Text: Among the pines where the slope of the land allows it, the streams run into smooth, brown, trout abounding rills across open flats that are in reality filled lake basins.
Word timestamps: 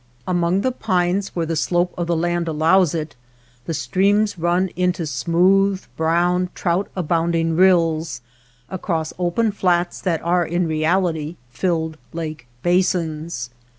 Among 0.27 0.61
the 0.61 0.71
pines 0.71 1.35
where 1.35 1.45
the 1.45 1.55
slope 1.55 1.93
of 1.95 2.07
the 2.07 2.15
land 2.17 2.47
allows 2.47 2.95
it, 2.95 3.15
the 3.67 3.73
streams 3.75 4.35
run 4.39 4.69
into 4.69 5.05
smooth, 5.05 5.83
brown, 5.95 6.49
trout 6.55 6.89
abounding 6.95 7.55
rills 7.55 8.21
across 8.67 9.13
open 9.19 9.51
flats 9.51 10.01
that 10.01 10.19
are 10.23 10.43
in 10.43 10.65
reality 10.67 11.35
filled 11.51 11.97
lake 12.13 12.47
basins. 12.63 13.51